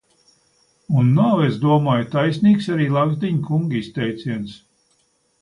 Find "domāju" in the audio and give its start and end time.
1.65-2.07